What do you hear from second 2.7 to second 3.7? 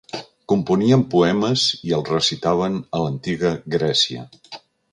a l'antiga